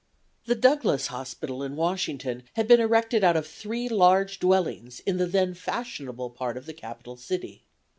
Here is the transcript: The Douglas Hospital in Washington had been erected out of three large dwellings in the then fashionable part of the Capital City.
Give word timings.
The 0.45 0.55
Douglas 0.55 1.05
Hospital 1.13 1.61
in 1.61 1.75
Washington 1.75 2.41
had 2.55 2.67
been 2.67 2.79
erected 2.79 3.23
out 3.23 3.37
of 3.37 3.45
three 3.45 3.87
large 3.87 4.39
dwellings 4.39 4.99
in 5.01 5.17
the 5.17 5.27
then 5.27 5.53
fashionable 5.53 6.31
part 6.31 6.57
of 6.57 6.65
the 6.65 6.73
Capital 6.73 7.17
City. 7.17 7.65